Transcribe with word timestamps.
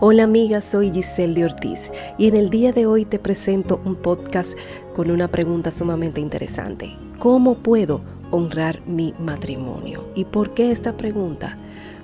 Hola 0.00 0.22
amiga, 0.22 0.60
soy 0.60 0.92
Giselle 0.92 1.34
de 1.34 1.44
Ortiz 1.44 1.90
y 2.18 2.28
en 2.28 2.36
el 2.36 2.50
día 2.50 2.70
de 2.70 2.86
hoy 2.86 3.04
te 3.04 3.18
presento 3.18 3.80
un 3.84 3.96
podcast 3.96 4.56
con 4.94 5.10
una 5.10 5.26
pregunta 5.26 5.72
sumamente 5.72 6.20
interesante. 6.20 6.96
¿Cómo 7.18 7.56
puedo 7.56 8.02
honrar 8.30 8.80
mi 8.86 9.12
matrimonio? 9.18 10.08
¿Y 10.14 10.26
por 10.26 10.54
qué 10.54 10.70
esta 10.70 10.96
pregunta? 10.96 11.58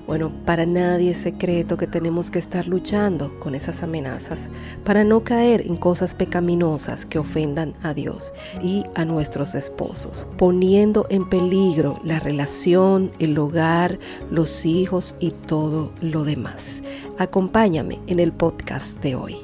Bueno, 0.07 0.31
para 0.45 0.67
nadie 0.67 1.13
es 1.13 1.19
secreto 1.19 1.79
que 1.79 1.87
tenemos 1.87 2.31
que 2.31 2.39
estar 2.39 2.67
luchando 2.67 3.39
con 3.41 3.55
esas 3.55 3.83
amenazas 3.83 4.51
para 4.85 5.03
no 5.03 5.25
caer 5.25 5.63
en 5.63 5.77
cosas 5.77 6.15
pecaminosas 6.15 7.07
que 7.07 7.19
ofendan 7.19 7.73
a 7.83 7.95
Dios 7.95 8.35
y 8.63 8.85
a 8.95 9.07
nuestros 9.07 9.55
esposos, 9.55 10.29
poniendo 10.37 11.07
en 11.09 11.27
peligro 11.29 12.01
la 12.05 12.21
relación, 12.21 13.13
el 13.19 13.39
hogar, 13.39 13.99
los 14.31 14.67
hijos 14.67 15.17
y 15.21 15.31
todo 15.31 15.91
lo 16.03 16.25
demás. 16.25 16.83
Acompáñame 17.19 17.99
en 18.07 18.21
el 18.21 18.33
podcast 18.33 19.01
de 19.01 19.15
hoy. 19.15 19.37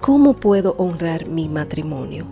¿Cómo 0.00 0.34
puedo 0.34 0.76
honrar 0.78 1.26
mi 1.26 1.48
matrimonio? 1.48 2.24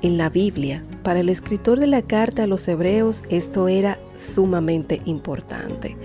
En 0.00 0.16
la 0.16 0.30
Biblia, 0.30 0.82
para 1.06 1.20
el 1.20 1.28
escritor 1.28 1.78
de 1.78 1.86
la 1.86 2.02
carta 2.02 2.42
a 2.42 2.46
los 2.48 2.66
hebreos, 2.66 3.22
esto 3.28 3.68
era 3.68 3.96
sumamente 4.16 5.02
importante. 5.04 5.96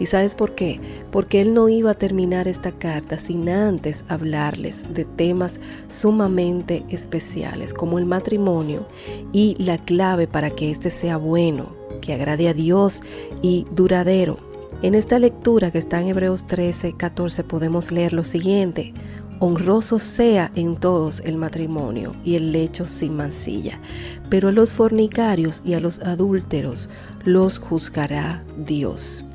¿Y 0.00 0.06
sabes 0.06 0.34
por 0.34 0.54
qué? 0.54 0.80
Porque 1.12 1.42
él 1.42 1.52
no 1.52 1.68
iba 1.68 1.90
a 1.90 1.98
terminar 1.98 2.48
esta 2.48 2.72
carta 2.72 3.18
sin 3.18 3.50
antes 3.50 4.02
hablarles 4.08 4.94
de 4.94 5.04
temas 5.04 5.60
sumamente 5.90 6.84
especiales, 6.88 7.74
como 7.74 7.98
el 7.98 8.06
matrimonio 8.06 8.86
y 9.30 9.62
la 9.62 9.76
clave 9.76 10.26
para 10.26 10.48
que 10.48 10.70
éste 10.70 10.90
sea 10.90 11.18
bueno, 11.18 11.76
que 12.00 12.14
agrade 12.14 12.48
a 12.48 12.54
Dios 12.54 13.02
y 13.42 13.66
duradero. 13.72 14.38
En 14.80 14.94
esta 14.94 15.18
lectura 15.18 15.70
que 15.70 15.78
está 15.78 16.00
en 16.00 16.08
Hebreos 16.08 16.46
13, 16.46 16.94
14 16.94 17.44
podemos 17.44 17.92
leer 17.92 18.14
lo 18.14 18.24
siguiente. 18.24 18.94
Honroso 19.38 19.98
sea 19.98 20.50
en 20.54 20.76
todos 20.76 21.20
el 21.20 21.36
matrimonio 21.36 22.14
y 22.24 22.36
el 22.36 22.52
lecho 22.52 22.86
sin 22.86 23.16
mancilla, 23.16 23.78
pero 24.30 24.48
a 24.48 24.52
los 24.52 24.72
fornicarios 24.72 25.62
y 25.64 25.74
a 25.74 25.80
los 25.80 26.00
adúlteros 26.00 26.88
los 27.24 27.58
juzgará 27.58 28.42
Dios. 28.56 29.26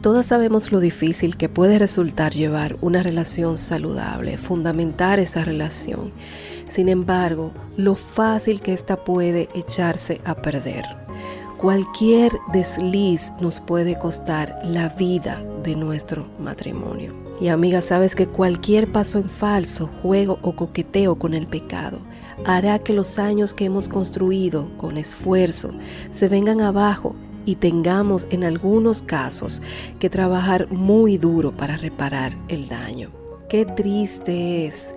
Todas 0.00 0.26
sabemos 0.26 0.72
lo 0.72 0.80
difícil 0.80 1.36
que 1.36 1.48
puede 1.48 1.78
resultar 1.78 2.32
llevar 2.32 2.78
una 2.80 3.02
relación 3.02 3.58
saludable, 3.58 4.38
fundamentar 4.38 5.20
esa 5.20 5.44
relación. 5.44 6.10
Sin 6.68 6.88
embargo, 6.88 7.52
lo 7.76 7.94
fácil 7.94 8.60
que 8.60 8.72
ésta 8.72 8.96
puede 8.96 9.48
echarse 9.54 10.20
a 10.24 10.34
perder. 10.34 10.84
Cualquier 11.58 12.32
desliz 12.52 13.30
nos 13.40 13.60
puede 13.60 13.98
costar 13.98 14.58
la 14.64 14.88
vida 14.88 15.44
de 15.62 15.76
nuestro 15.76 16.26
matrimonio. 16.38 17.29
Y 17.40 17.48
amiga, 17.48 17.80
sabes 17.80 18.14
que 18.14 18.26
cualquier 18.26 18.92
paso 18.92 19.18
en 19.18 19.30
falso, 19.30 19.88
juego 20.02 20.38
o 20.42 20.54
coqueteo 20.54 21.14
con 21.14 21.32
el 21.32 21.46
pecado 21.46 21.98
hará 22.44 22.78
que 22.78 22.92
los 22.92 23.18
años 23.18 23.54
que 23.54 23.64
hemos 23.64 23.88
construido 23.88 24.68
con 24.76 24.98
esfuerzo 24.98 25.70
se 26.12 26.28
vengan 26.28 26.60
abajo 26.60 27.14
y 27.46 27.54
tengamos 27.56 28.28
en 28.30 28.44
algunos 28.44 29.00
casos 29.00 29.62
que 29.98 30.10
trabajar 30.10 30.70
muy 30.70 31.16
duro 31.16 31.56
para 31.56 31.78
reparar 31.78 32.36
el 32.48 32.68
daño. 32.68 33.10
Qué 33.48 33.64
triste 33.64 34.66
es 34.66 34.94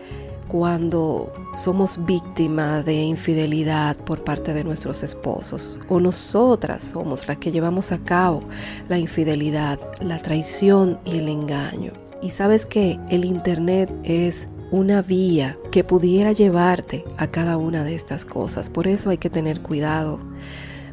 cuando 0.49 1.31
somos 1.55 2.05
víctimas 2.05 2.83
de 2.83 3.01
infidelidad 3.03 3.95
por 3.95 4.23
parte 4.25 4.53
de 4.53 4.65
nuestros 4.65 5.01
esposos 5.01 5.79
o 5.87 6.01
nosotras 6.01 6.91
somos 6.91 7.25
las 7.27 7.37
que 7.37 7.53
llevamos 7.53 7.93
a 7.93 7.99
cabo 7.99 8.43
la 8.89 8.99
infidelidad, 8.99 9.79
la 10.01 10.19
traición 10.19 10.99
y 11.05 11.19
el 11.19 11.29
engaño. 11.29 11.93
Y 12.23 12.31
sabes 12.31 12.65
que 12.65 12.99
el 13.09 13.25
Internet 13.25 13.91
es 14.05 14.47
una 14.71 15.01
vía 15.01 15.57
que 15.71 15.83
pudiera 15.83 16.31
llevarte 16.31 17.03
a 17.17 17.27
cada 17.27 17.57
una 17.57 17.83
de 17.83 17.95
estas 17.95 18.23
cosas. 18.23 18.69
Por 18.69 18.87
eso 18.87 19.09
hay 19.09 19.17
que 19.17 19.29
tener 19.29 19.61
cuidado. 19.61 20.19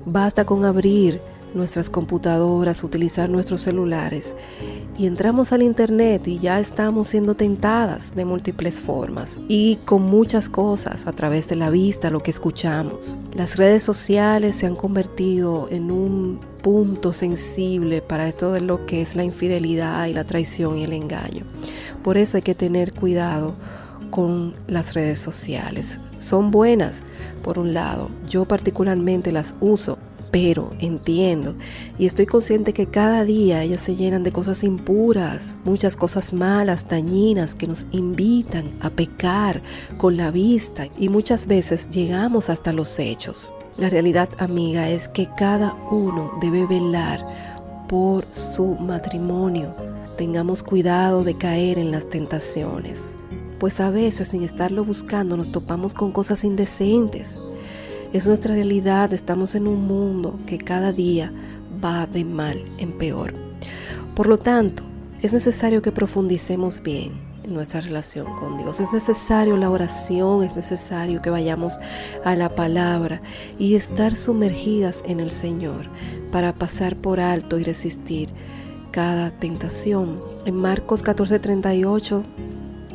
Basta 0.05 0.45
con 0.45 0.65
abrir 0.65 1.21
nuestras 1.55 1.91
computadoras, 1.91 2.85
utilizar 2.85 3.29
nuestros 3.29 3.63
celulares 3.63 4.35
y 4.97 5.07
entramos 5.07 5.53
al 5.53 5.63
internet 5.63 6.27
y 6.29 6.39
ya 6.39 6.61
estamos 6.61 7.09
siendo 7.09 7.35
tentadas 7.35 8.15
de 8.15 8.25
múltiples 8.25 8.81
formas 8.81 9.41
y 9.49 9.77
con 9.85 10.03
muchas 10.03 10.49
cosas 10.49 11.07
a 11.07 11.13
través 11.13 11.49
de 11.49 11.57
la 11.57 11.71
vista, 11.71 12.11
lo 12.11 12.23
que 12.23 12.31
escuchamos. 12.31 13.17
Las 13.35 13.57
redes 13.57 13.83
sociales 13.83 14.57
se 14.57 14.67
han 14.67 14.77
convertido 14.77 15.69
en 15.71 15.91
un 15.91 16.41
punto 16.63 17.13
sensible 17.13 18.03
para 18.03 18.29
esto 18.29 18.59
lo 18.61 18.85
que 18.85 19.01
es 19.01 19.17
la 19.17 19.25
infidelidad 19.25 20.07
y 20.07 20.13
la 20.13 20.25
traición 20.25 20.77
y 20.77 20.85
el 20.85 20.93
engaño. 20.93 21.45
Por 22.03 22.17
eso 22.17 22.37
hay 22.37 22.43
que 22.43 22.55
tener 22.55 22.93
cuidado 22.93 23.55
con 24.11 24.55
las 24.67 24.95
redes 24.95 25.21
sociales. 25.21 26.01
Son 26.19 26.51
buenas, 26.51 27.03
por 27.43 27.59
un 27.59 27.73
lado. 27.73 28.11
Yo 28.29 28.45
particularmente 28.45 29.33
las 29.33 29.55
uso 29.61 29.99
pero 30.31 30.73
entiendo 30.79 31.55
y 31.99 32.07
estoy 32.07 32.27
consciente 32.27 32.73
que 32.73 32.87
cada 32.87 33.25
día 33.25 33.63
ellas 33.63 33.81
se 33.81 33.97
llenan 33.97 34.23
de 34.23 34.33
cosas 34.33 34.63
impuras, 34.65 35.57
muchas 35.65 35.97
cosas 35.97 36.33
malas, 36.33 36.89
dañinas 36.89 37.55
que 37.55 37.67
nos 37.67 37.87
invitan 37.91 38.71
a 38.81 38.91
pecar 38.91 39.63
con 39.99 40.17
la 40.17 40.31
vista 40.31 40.87
y 40.99 41.09
muchas 41.09 41.47
veces 41.47 41.91
llegamos 41.91 42.51
hasta 42.51 42.73
los 42.73 42.99
hechos. 42.99 43.53
La 43.77 43.89
realidad, 43.89 44.29
amiga, 44.39 44.89
es 44.89 45.09
que 45.09 45.29
cada 45.37 45.75
uno 45.91 46.33
debe 46.41 46.67
velar 46.67 47.25
por 47.89 48.27
su 48.31 48.75
matrimonio. 48.75 49.75
Tengamos 50.17 50.63
cuidado 50.63 51.25
de 51.25 51.37
caer 51.37 51.79
en 51.79 51.91
las 51.91 52.09
tentaciones, 52.09 53.15
pues 53.59 53.81
a 53.81 53.91
veces 53.91 54.29
sin 54.29 54.43
estarlo 54.43 54.85
buscando 54.85 55.37
nos 55.37 55.51
topamos 55.51 55.95
con 55.95 56.13
cosas 56.13 56.45
indecentes 56.45 57.41
es 58.13 58.27
nuestra 58.27 58.55
realidad, 58.55 59.13
estamos 59.13 59.55
en 59.55 59.67
un 59.67 59.87
mundo 59.87 60.39
que 60.47 60.59
cada 60.59 60.93
día 60.93 61.33
va 61.83 62.07
de 62.07 62.25
mal 62.25 62.63
en 62.79 62.93
peor. 62.93 63.35
Por 64.15 64.27
lo 64.27 64.39
tanto, 64.39 64.83
es 65.23 65.33
necesario 65.33 65.83
que 65.83 65.93
profundicemos 65.93 66.83
bien 66.83 67.13
en 67.45 67.55
nuestra 67.55 67.81
relación 67.81 68.27
con 68.37 68.59
Dios. 68.59 68.81
Es 68.81 68.93
necesario 68.93 69.57
la 69.57 69.71
oración, 69.71 70.43
es 70.43 70.57
necesario 70.57 71.23
que 71.23 71.31
vayamos 71.31 71.79
a 72.25 72.35
la 72.35 72.55
palabra 72.55 73.23
y 73.59 73.77
estar 73.77 74.17
sumergidas 74.17 75.03
en 75.07 75.21
el 75.21 75.31
Señor 75.31 75.87
para 76.33 76.53
pasar 76.53 76.97
por 76.97 77.21
alto 77.21 77.59
y 77.59 77.65
resistir 77.65 78.31
cada 78.91 79.31
tentación. 79.31 80.19
En 80.47 80.57
Marcos 80.57 81.05
14:38 81.05 82.25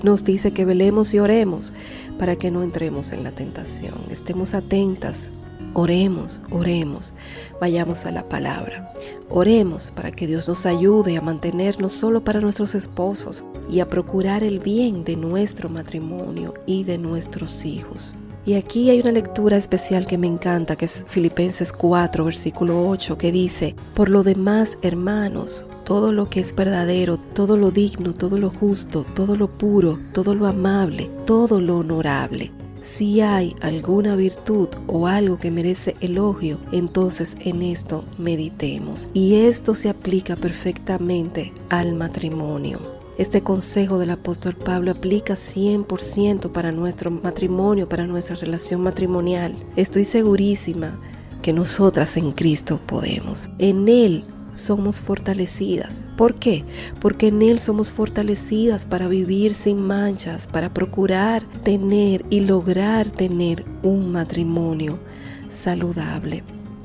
nos 0.06 0.24
dice 0.24 0.54
que 0.54 0.64
velemos 0.64 1.14
y 1.14 1.20
oremos 1.20 1.74
para 2.18 2.36
que 2.36 2.52
no 2.52 2.64
entremos 2.64 3.12
en 3.12 3.24
la 3.24 3.32
tentación. 3.32 3.96
Estemos 4.10 4.54
atentas, 4.54 5.30
oremos, 5.74 6.40
oremos, 6.52 7.14
vayamos 7.60 8.06
a 8.06 8.12
la 8.12 8.30
palabra. 8.30 8.94
Oremos 9.30 9.92
para 9.92 10.12
que 10.12 10.28
Dios 10.28 10.48
nos 10.48 10.66
ayude 10.66 11.18
a 11.18 11.22
mantenernos 11.22 11.92
solo 11.92 12.24
para 12.24 12.40
nuestros 12.40 12.76
esposos 12.76 13.44
y 13.70 13.80
a 13.80 13.90
procurar 13.90 14.44
el 14.44 14.60
bien 14.60 15.04
de 15.04 15.16
nuestro 15.16 15.68
matrimonio 15.68 16.54
y 16.68 16.84
de 16.84 17.00
nuestros 17.00 17.66
hijos. 17.66 18.14
Y 18.48 18.54
aquí 18.54 18.92
hay 18.92 19.00
una 19.00 19.12
lectura 19.12 19.58
especial 19.58 20.06
que 20.06 20.20
me 20.20 20.28
encanta, 20.28 20.76
que 20.76 20.86
es 20.86 21.04
Filipenses 21.08 21.74
4, 21.74 22.26
versículo 22.26 22.88
8, 22.88 23.18
que 23.18 23.32
dice, 23.32 23.76
por 23.96 24.10
lo 24.10 24.22
demás, 24.22 24.78
hermanos, 24.84 25.66
todo 25.84 26.12
lo 26.12 26.30
que 26.30 26.42
es 26.42 26.56
verdadero, 26.56 27.18
todo 27.18 27.58
lo 27.58 27.72
digno, 27.72 28.14
todo 28.14 28.38
lo 28.38 28.52
justo, 28.52 29.04
todo 29.16 29.36
lo 29.36 29.50
puro, 29.50 30.00
todo 30.14 30.36
lo 30.36 30.46
amable, 30.46 31.10
todo 31.26 31.60
lo 31.60 31.80
honorable. 31.80 32.52
Si 32.82 33.20
hay 33.20 33.56
alguna 33.62 34.16
virtud 34.16 34.70
o 34.86 35.08
algo 35.08 35.40
que 35.40 35.50
merece 35.50 35.96
elogio, 36.02 36.60
entonces 36.72 37.36
en 37.40 37.64
esto 37.64 38.06
meditemos. 38.20 39.08
Y 39.12 39.48
esto 39.48 39.74
se 39.74 39.90
aplica 39.90 40.36
perfectamente 40.36 41.52
al 41.70 41.96
matrimonio. 41.96 42.95
Este 43.18 43.42
consejo 43.42 43.98
del 43.98 44.10
apóstol 44.10 44.56
Pablo 44.56 44.92
aplica 44.92 45.36
100% 45.36 46.52
para 46.52 46.74
nuestro 46.74 47.12
matrimonio, 47.12 47.88
para 47.88 48.06
nuestra 48.06 48.36
relación 48.36 48.82
matrimonial. 48.82 49.56
Estoy 49.78 50.04
segurísima 50.04 51.00
que 51.42 51.54
nosotras 51.54 52.18
en 52.18 52.34
Cristo 52.34 52.82
podemos. 52.86 53.50
En 53.58 53.88
Él 53.88 54.26
somos 54.52 55.00
fortalecidas. 55.00 56.08
¿Por 56.18 56.36
qué? 56.36 56.66
Porque 57.00 57.28
en 57.28 57.42
Él 57.42 57.60
somos 57.60 57.90
fortalecidas 57.90 58.86
para 58.86 59.08
vivir 59.08 59.54
sin 59.54 59.80
manchas, 59.80 60.48
para 60.48 60.74
procurar 60.74 61.42
tener 61.64 62.26
y 62.30 62.42
lograr 62.42 63.10
tener 63.10 63.64
un 63.82 64.12
matrimonio 64.12 65.00
saludable. 65.48 66.44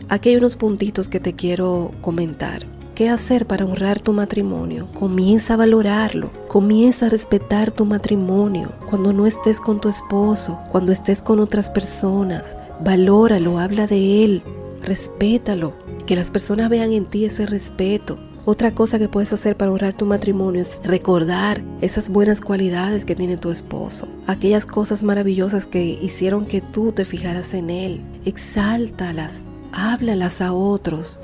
Aquí 0.09 0.29
hay 0.29 0.37
unos 0.37 0.55
puntitos 0.55 1.09
que 1.09 1.19
te 1.19 1.35
quiero 1.35 1.91
comentar 2.01 2.80
qué 3.01 3.09
hacer 3.09 3.47
para 3.47 3.65
honrar 3.65 3.99
tu 3.99 4.13
matrimonio. 4.13 4.87
Comienza 4.93 5.55
a 5.55 5.57
valorarlo, 5.57 6.31
comienza 6.49 7.07
a 7.07 7.09
respetar 7.09 7.71
tu 7.71 7.87
matrimonio. 7.87 8.75
Cuando 8.91 9.15
no 9.15 9.27
estés 9.27 9.59
con 9.59 9.81
tu 9.81 9.89
esposo, 9.89 10.59
cuando 10.71 10.93
estés 10.93 11.23
con 11.23 11.41
otras 11.41 11.71
personas, 11.71 12.55
valóralo, 12.85 13.59
habla 13.59 13.87
de 13.87 14.23
él. 14.23 14.43
respétalo, 14.83 15.73
que 16.07 16.15
las 16.15 16.31
personas 16.31 16.69
vean 16.69 16.93
en 16.93 17.07
ti 17.07 17.25
ese 17.25 17.47
respeto. 17.47 18.19
Otra 18.45 18.75
cosa 18.75 18.99
que 18.99 19.09
puedes 19.09 19.33
hacer 19.33 19.57
para 19.57 19.73
honrar 19.73 19.95
tu 19.95 20.05
matrimonio 20.05 20.61
es 20.61 20.79
recordar 20.85 21.63
esas 21.81 22.11
buenas 22.11 22.43
cualidades 22.43 23.07
que 23.07 23.15
tiene 23.15 23.39
tu 23.39 23.51
esposo, 23.51 24.09
aquellas 24.27 24.67
cosas 24.67 25.03
maravillosas 25.03 25.65
que 25.65 25.83
hicieron 26.03 26.45
que 26.45 26.61
tú 26.61 26.93
te 26.93 27.07
fijaras 27.07 27.55
en 27.55 27.71
él. 27.71 28.03
Exáltalas, 28.27 29.47
háblalas 29.73 30.41
a 30.41 30.53
otros. 30.53 31.19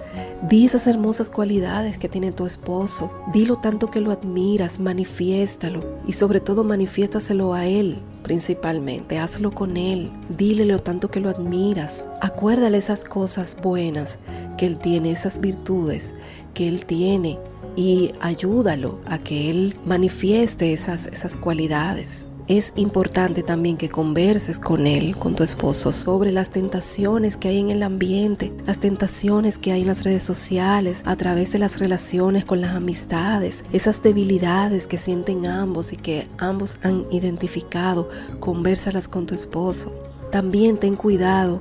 Di 0.48 0.66
esas 0.66 0.87
hermosas 0.87 1.31
cualidades 1.31 1.98
que 1.98 2.08
tiene 2.08 2.32
tu 2.32 2.46
esposo. 2.46 3.10
Dilo 3.32 3.56
tanto 3.56 3.90
que 3.90 4.00
lo 4.00 4.10
admiras, 4.10 4.78
manifiéstalo 4.78 5.82
y 6.06 6.12
sobre 6.12 6.40
todo 6.40 6.64
manifiéstaselo 6.64 7.54
a 7.54 7.66
él 7.66 7.98
principalmente. 8.22 9.19
Hazlo 9.19 9.52
con 9.52 9.76
él. 9.76 10.10
Dile 10.37 10.64
lo 10.64 10.81
tanto 10.81 11.10
que 11.10 11.20
lo 11.20 11.31
admiras. 11.31 12.06
Acuérdale 12.20 12.78
esas 12.78 13.04
cosas 13.04 13.56
buenas 13.62 14.19
que 14.58 14.66
él 14.66 14.78
tiene, 14.78 15.12
esas 15.12 15.40
virtudes 15.40 16.14
que 16.54 16.69
él 16.69 16.87
tiene 16.87 17.38
y 17.76 18.12
ayúdalo 18.20 18.98
a 19.06 19.19
que 19.19 19.50
él 19.50 19.76
manifieste 19.87 20.72
esas, 20.72 21.06
esas 21.06 21.37
cualidades 21.37 22.28
es 22.48 22.72
importante 22.76 23.43
también 23.43 23.76
que 23.76 23.88
converses 23.88 24.60
con 24.60 24.87
él, 24.87 25.16
con 25.16 25.34
tu 25.34 25.43
esposo, 25.43 25.90
sobre 25.90 26.31
las 26.31 26.50
tentaciones 26.50 27.37
que 27.37 27.48
hay 27.48 27.58
en 27.58 27.70
el 27.72 27.82
ambiente, 27.82 28.52
las 28.66 28.78
tentaciones 28.78 29.58
que 29.58 29.72
hay 29.72 29.81
en 29.81 29.88
las 29.88 30.04
redes 30.04 30.22
sociales, 30.22 31.02
a 31.06 31.16
través 31.16 31.52
de 31.52 31.58
las 31.58 31.81
relaciones 31.81 32.44
con 32.44 32.60
las 32.60 32.76
amistades, 32.76 33.64
esas 33.72 34.00
debilidades 34.00 34.87
que 34.87 34.98
sienten 34.98 35.46
ambos 35.46 35.93
y 35.93 35.96
que 35.96 36.28
ambos 36.38 36.78
han 36.82 37.04
identificado, 37.10 38.08
conversalas 38.38 39.08
con 39.08 39.26
tu 39.26 39.34
esposo. 39.34 39.93
También 40.31 40.76
ten 40.76 40.94
cuidado 40.94 41.60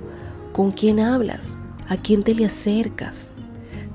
con 0.53 0.71
quién 0.71 0.99
hablas, 0.99 1.57
a 1.89 1.97
quién 1.97 2.21
te 2.21 2.35
le 2.35 2.45
acercas. 2.45 3.31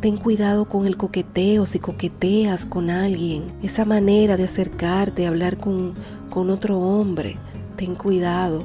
Ten 0.01 0.17
cuidado 0.17 0.65
con 0.65 0.87
el 0.87 0.97
coqueteo, 0.97 1.67
si 1.67 1.79
coqueteas 1.79 2.65
con 2.65 2.89
alguien, 2.89 3.53
esa 3.63 3.85
manera 3.85 4.39
de 4.39 4.45
acercarte, 4.45 5.27
hablar 5.27 5.59
con, 5.59 5.95
con 6.31 6.49
otro 6.51 6.79
hombre. 6.79 7.37
Ten 7.77 7.95
cuidado. 7.95 8.65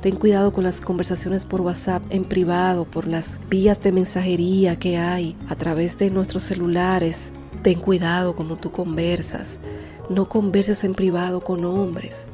Ten 0.00 0.16
cuidado 0.16 0.52
con 0.52 0.64
las 0.64 0.80
conversaciones 0.80 1.44
por 1.44 1.60
WhatsApp 1.60 2.02
en 2.08 2.24
privado, 2.24 2.86
por 2.86 3.06
las 3.06 3.38
vías 3.50 3.82
de 3.82 3.92
mensajería 3.92 4.78
que 4.78 4.96
hay 4.96 5.36
a 5.48 5.56
través 5.56 5.98
de 5.98 6.08
nuestros 6.08 6.44
celulares. 6.44 7.34
Ten 7.62 7.78
cuidado 7.78 8.34
como 8.34 8.56
tú 8.56 8.70
conversas. 8.70 9.60
No 10.08 10.28
converses 10.28 10.84
en 10.84 10.94
privado 10.94 11.42
con 11.42 11.64
hombres. 11.66 12.28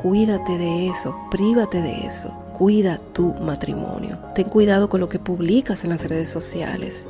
Cuídate 0.00 0.56
de 0.58 0.88
eso, 0.88 1.16
prívate 1.30 1.82
de 1.82 2.06
eso 2.06 2.47
cuida 2.58 3.00
tu 3.12 3.34
matrimonio. 3.34 4.18
Ten 4.34 4.48
cuidado 4.48 4.88
con 4.88 5.00
lo 5.00 5.08
que 5.08 5.20
publicas 5.20 5.84
en 5.84 5.90
las 5.90 6.02
redes 6.02 6.28
sociales, 6.28 7.06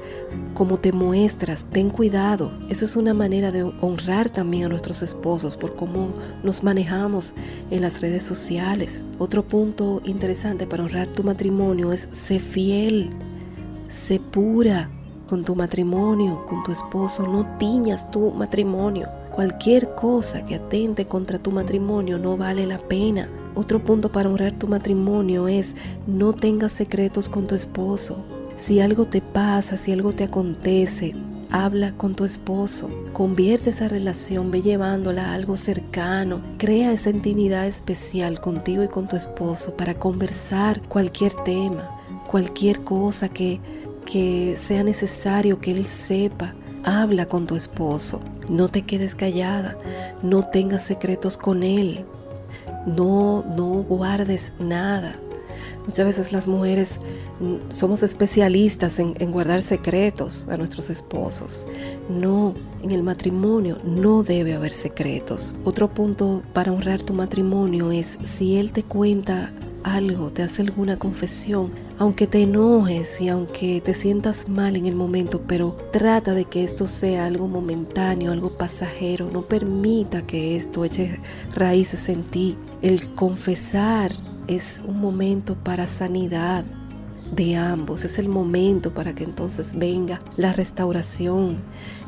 cómo 0.53 0.79
te 0.79 0.93
muestras, 0.93 1.65
ten 1.65 1.89
cuidado. 1.89 2.53
Eso 2.69 2.85
es 2.85 2.97
una 2.97 3.15
manera 3.15 3.50
de 3.50 3.62
honrar 3.62 4.29
también 4.29 4.67
a 4.67 4.69
nuestros 4.69 5.00
esposos 5.00 5.56
por 5.56 5.75
cómo 5.75 6.12
nos 6.43 6.62
manejamos 6.62 7.35
en 7.71 7.81
las 7.81 8.03
redes 8.03 8.25
sociales. 8.25 9.05
Otro 9.19 9.43
punto 9.43 10.03
interesante 10.05 10.67
para 10.67 10.85
honrar 10.85 11.09
tu 11.09 11.25
matrimonio 11.25 11.93
es 11.93 12.09
ser 12.12 12.43
fiel, 12.43 13.09
sé 13.89 14.21
pura 14.21 14.91
con 15.29 15.45
tu 15.45 15.55
matrimonio, 15.55 16.45
con 16.47 16.62
tu 16.62 16.73
esposo, 16.73 17.27
no 17.27 17.47
tiñas 17.59 18.11
tu 18.11 18.31
matrimonio. 18.33 19.09
Cualquier 19.35 19.95
cosa 19.95 20.45
que 20.45 20.56
atente 20.56 21.06
contra 21.06 21.39
tu 21.39 21.53
matrimonio 21.53 22.19
no 22.19 22.37
vale 22.37 22.67
la 22.67 22.79
pena. 22.79 23.29
Otro 23.58 23.82
punto 23.82 24.12
para 24.12 24.28
honrar 24.28 24.52
tu 24.52 24.69
matrimonio 24.69 25.49
es 25.49 25.75
no 26.06 26.32
tengas 26.32 26.70
secretos 26.70 27.28
con 27.28 27.49
tu 27.49 27.56
esposo. 27.56 28.25
Si 28.55 28.78
algo 28.78 29.06
te 29.06 29.20
pasa, 29.20 29.76
si 29.76 29.90
algo 29.90 30.12
te 30.12 30.22
acontece, 30.22 31.16
habla 31.50 31.90
con 31.96 32.14
tu 32.14 32.25
esposo, 32.25 32.88
convierte 33.12 33.70
esa 33.70 33.88
relación, 33.88 34.52
ve 34.52 34.62
llevándola 34.62 35.31
a 35.31 35.34
algo 35.34 35.56
cercano, 35.56 36.40
crea 36.56 36.93
esa 36.93 37.10
intimidad 37.10 37.66
especial 37.66 38.40
contigo 38.40 38.84
y 38.84 38.88
con 38.88 39.08
tu 39.08 39.16
esposo 39.16 39.76
para 39.76 39.94
conversar 39.94 40.81
cualquier 40.82 41.32
tema, 41.43 41.90
cualquier 42.28 42.84
cosa 42.84 43.28
que, 43.28 43.61
que 44.06 44.56
sea 44.56 44.84
necesario 44.84 45.61
que 45.61 45.72
él 45.72 45.84
sepa. 45.84 46.54
Habla 46.84 47.26
con 47.26 47.49
tu 47.49 47.56
esposo, 47.56 48.20
no 48.49 48.69
te 48.69 48.82
quedes 48.82 49.16
callada, 49.16 49.76
no 50.22 50.49
tengas 50.49 50.84
secretos 50.84 51.37
con 51.37 51.64
él, 51.64 52.06
no, 52.96 53.44
no 53.56 53.82
guardes 53.82 54.52
nada. 54.58 55.17
Muchas 55.87 56.06
veces 56.06 56.32
las 56.32 56.46
mujeres 56.46 57.00
mm, 57.40 57.70
somos 57.70 58.02
especialistas 58.02 58.99
en, 58.99 59.14
en, 59.19 59.32
guardar 59.32 59.62
secretos 59.62 60.46
a 60.49 60.56
nuestros 60.58 60.90
esposos. 60.90 61.67
No, 62.11 62.55
en 62.82 62.90
el 62.90 63.02
matrimonio 63.02 63.79
no 63.85 64.23
debe 64.23 64.55
haber 64.55 64.73
secretos. 64.73 65.55
Otro 65.64 65.88
punto 65.88 66.43
para 66.52 66.73
honrar 66.73 67.02
tu 67.02 67.14
matrimonio 67.14 67.90
es 67.90 68.19
si 68.25 68.58
él 68.58 68.73
te 68.73 68.82
cuenta 68.82 69.50
algo, 69.84 70.30
te 70.30 70.42
hace 70.42 70.62
alguna 70.62 70.98
confesión, 70.98 71.72
aunque 71.98 72.26
te 72.26 72.42
enojes 72.42 73.20
y 73.20 73.28
aunque 73.28 73.80
te 73.80 73.94
sientas 73.94 74.48
mal 74.48 74.76
en 74.76 74.86
el 74.86 74.94
momento, 74.94 75.42
pero 75.46 75.76
trata 75.92 76.34
de 76.34 76.44
que 76.44 76.64
esto 76.64 76.86
sea 76.86 77.26
algo 77.26 77.48
momentáneo, 77.48 78.32
algo 78.32 78.56
pasajero, 78.56 79.30
no 79.30 79.42
permita 79.42 80.26
que 80.26 80.56
esto 80.56 80.84
eche 80.84 81.20
raíces 81.54 82.08
en 82.08 82.25
ti. 82.25 82.56
El 82.82 83.14
confesar 83.14 84.12
es 84.46 84.82
un 84.86 85.00
momento 85.00 85.54
para 85.54 85.86
sanidad, 85.86 86.64
de 87.32 87.56
ambos. 87.56 88.04
Es 88.04 88.19
el 88.19 88.28
momento 88.28 88.92
para 88.92 89.14
que 89.14 89.25
entonces 89.25 89.75
venga 89.76 90.20
la 90.36 90.52
restauración. 90.52 91.58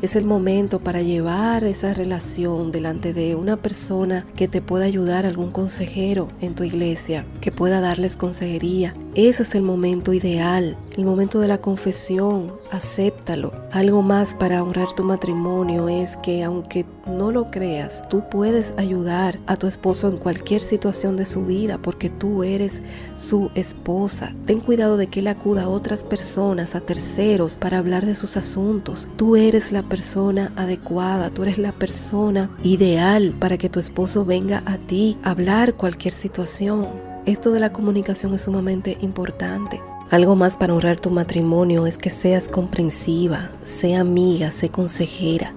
Es 0.02 0.16
el 0.16 0.24
momento 0.24 0.80
para 0.80 1.02
llevar 1.02 1.64
esa 1.64 1.92
relación 1.92 2.72
delante 2.72 3.12
de 3.12 3.34
una 3.34 3.56
persona 3.56 4.24
que 4.36 4.48
te 4.48 4.62
pueda 4.62 4.86
ayudar, 4.86 5.26
algún 5.26 5.50
consejero 5.50 6.28
en 6.40 6.54
tu 6.54 6.64
iglesia, 6.64 7.24
que 7.40 7.52
pueda 7.52 7.80
darles 7.80 8.16
consejería. 8.16 8.94
Ese 9.14 9.42
es 9.42 9.54
el 9.54 9.62
momento 9.62 10.12
ideal, 10.12 10.76
el 10.96 11.04
momento 11.04 11.40
de 11.40 11.48
la 11.48 11.58
confesión. 11.58 12.52
Acéptalo. 12.70 13.52
Algo 13.72 14.02
más 14.02 14.34
para 14.34 14.62
honrar 14.62 14.94
tu 14.94 15.04
matrimonio 15.04 15.88
es 15.88 16.16
que 16.18 16.44
aunque 16.44 16.86
no 17.10 17.30
lo 17.30 17.50
creas, 17.50 18.08
tú 18.08 18.22
puedes 18.30 18.74
ayudar 18.76 19.38
a 19.46 19.56
tu 19.56 19.66
esposo 19.66 20.08
en 20.08 20.16
cualquier 20.16 20.60
situación 20.60 21.16
de 21.16 21.26
su 21.26 21.44
vida 21.44 21.78
porque 21.78 22.10
tú 22.10 22.42
eres 22.42 22.82
su 23.16 23.50
esposa. 23.54 24.34
Ten 24.46 24.60
cuidado 24.60 24.96
de 24.96 25.08
que 25.08 25.20
él 25.20 25.28
acuda 25.28 25.64
a 25.64 25.68
otras 25.68 26.04
personas, 26.04 26.74
a 26.74 26.80
terceros, 26.80 27.58
para 27.58 27.78
hablar 27.78 28.06
de 28.06 28.14
sus 28.14 28.36
asuntos. 28.36 29.08
Tú 29.16 29.36
eres 29.36 29.72
la 29.72 29.82
persona 29.82 30.52
adecuada, 30.56 31.30
tú 31.30 31.42
eres 31.42 31.58
la 31.58 31.72
persona 31.72 32.50
ideal 32.62 33.34
para 33.38 33.58
que 33.58 33.68
tu 33.68 33.80
esposo 33.80 34.24
venga 34.24 34.62
a 34.66 34.78
ti 34.78 35.18
a 35.22 35.30
hablar 35.30 35.74
cualquier 35.74 36.14
situación. 36.14 37.09
Esto 37.30 37.52
de 37.52 37.60
la 37.60 37.72
comunicación 37.72 38.34
es 38.34 38.40
sumamente 38.40 38.98
importante. 39.02 39.80
Algo 40.10 40.34
más 40.34 40.56
para 40.56 40.74
honrar 40.74 40.98
tu 40.98 41.10
matrimonio 41.10 41.86
es 41.86 41.96
que 41.96 42.10
seas 42.10 42.48
comprensiva, 42.48 43.52
sea 43.62 44.00
amiga, 44.00 44.50
sé 44.50 44.70
consejera, 44.70 45.54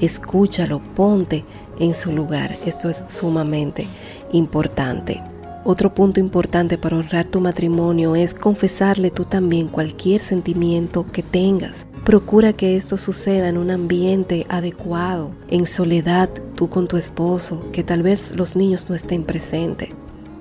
escúchalo, 0.00 0.80
ponte 0.94 1.44
en 1.80 1.96
su 1.96 2.12
lugar. 2.12 2.56
Esto 2.64 2.88
es 2.88 3.04
sumamente 3.08 3.88
importante. 4.30 5.20
Otro 5.64 5.92
punto 5.92 6.20
importante 6.20 6.78
para 6.78 6.96
honrar 6.96 7.24
tu 7.24 7.40
matrimonio 7.40 8.14
es 8.14 8.32
confesarle 8.32 9.10
tú 9.10 9.24
también 9.24 9.66
cualquier 9.66 10.20
sentimiento 10.20 11.10
que 11.10 11.24
tengas. 11.24 11.88
Procura 12.04 12.52
que 12.52 12.76
esto 12.76 12.98
suceda 12.98 13.48
en 13.48 13.58
un 13.58 13.72
ambiente 13.72 14.46
adecuado, 14.48 15.32
en 15.48 15.66
soledad 15.66 16.30
tú 16.54 16.70
con 16.70 16.86
tu 16.86 16.96
esposo, 16.96 17.68
que 17.72 17.82
tal 17.82 18.04
vez 18.04 18.36
los 18.36 18.54
niños 18.54 18.88
no 18.88 18.94
estén 18.94 19.24
presentes. 19.24 19.88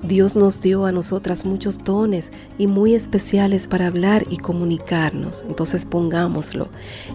Dios 0.07 0.35
nos 0.35 0.61
dio 0.61 0.85
a 0.85 0.91
nosotras 0.91 1.45
muchos 1.45 1.83
dones 1.83 2.31
y 2.57 2.67
muy 2.67 2.93
especiales 2.95 3.67
para 3.67 3.87
hablar 3.87 4.23
y 4.29 4.37
comunicarnos, 4.37 5.43
entonces 5.47 5.85
pongámoslo 5.85 6.69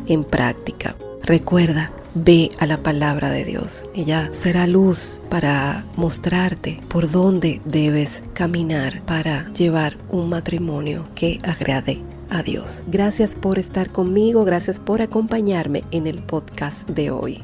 en 0.07 0.25
práctica. 0.25 0.97
Recuerda, 1.23 1.93
Ve 2.15 2.49
a 2.59 2.67
la 2.67 2.83
palabra 2.83 3.31
de 3.31 3.45
Dios. 3.45 3.85
Ella 3.95 4.31
será 4.33 4.67
luz 4.67 5.23
para 5.31 5.85
mostrarte 5.95 6.81
por 6.89 7.09
dónde 7.09 7.61
debes 7.65 8.25
caminar 8.35 9.03
para 9.03 9.53
llevar 9.53 9.97
un 10.11 10.29
matrimonio 10.29 11.05
que 11.15 11.39
agrade 11.45 12.03
a 12.29 12.43
Dios. 12.43 12.83
Gracias 12.89 13.37
por 13.37 13.61
estar 13.61 13.91
conmigo, 13.91 14.45
gracias 14.45 14.81
por 14.81 15.03
acompañarme 15.03 15.85
en 15.93 16.09
el 16.09 16.21
podcast 16.23 16.89
de 16.89 17.13
hoy. 17.13 17.43